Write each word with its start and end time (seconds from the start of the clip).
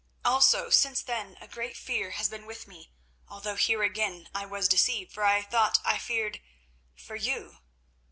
Also 0.25 0.71
since 0.71 1.03
then 1.03 1.37
a 1.39 1.47
great 1.47 1.77
fear 1.77 2.09
has 2.09 2.27
been 2.27 2.47
with 2.47 2.65
me, 2.67 2.91
although 3.29 3.53
here 3.55 3.83
again 3.83 4.27
I 4.33 4.47
was 4.47 4.67
deceived, 4.67 5.11
for 5.11 5.23
I 5.23 5.43
thought 5.43 5.77
I 5.85 5.99
feared—for 5.99 7.15
you. 7.15 7.59